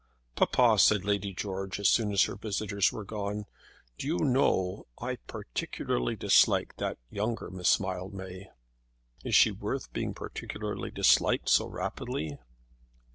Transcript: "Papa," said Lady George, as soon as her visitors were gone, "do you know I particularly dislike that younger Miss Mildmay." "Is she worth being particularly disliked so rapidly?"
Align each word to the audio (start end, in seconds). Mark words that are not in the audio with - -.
"Papa," 0.35 0.79
said 0.79 1.05
Lady 1.05 1.31
George, 1.31 1.79
as 1.79 1.87
soon 1.87 2.11
as 2.11 2.23
her 2.23 2.33
visitors 2.35 2.91
were 2.91 3.03
gone, 3.03 3.45
"do 3.99 4.07
you 4.07 4.17
know 4.17 4.87
I 4.99 5.17
particularly 5.27 6.15
dislike 6.15 6.75
that 6.77 6.97
younger 7.11 7.51
Miss 7.51 7.79
Mildmay." 7.79 8.49
"Is 9.23 9.35
she 9.35 9.51
worth 9.51 9.93
being 9.93 10.15
particularly 10.15 10.89
disliked 10.89 11.49
so 11.49 11.67
rapidly?" 11.67 12.39